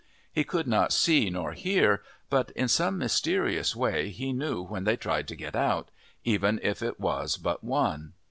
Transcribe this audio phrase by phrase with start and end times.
[0.33, 2.01] He could not see nor hear,
[2.31, 5.91] but in some mysterious way he knew when they tried to get out,
[6.23, 8.13] even if it was but one.